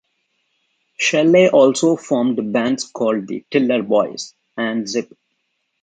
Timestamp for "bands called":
2.51-3.27